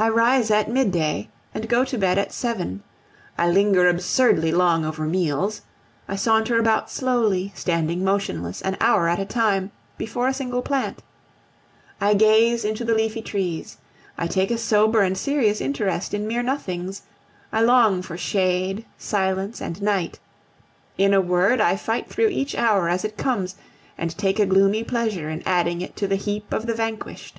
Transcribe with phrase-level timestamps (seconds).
[0.00, 2.82] I rise at midday and go to bed at seven;
[3.38, 5.62] I linger absurdly long over meals;
[6.08, 11.04] I saunter about slowly, standing motionless, an hour at a time, before a single plant;
[12.00, 13.76] I gaze into the leafy trees;
[14.18, 17.02] I take a sober and serious interest in mere nothings;
[17.52, 20.18] I long for shade, silence, and night;
[20.98, 23.54] in a word, I fight through each hour as it comes,
[23.96, 27.38] and take a gloomy pleasure in adding it to the heap of the vanquished.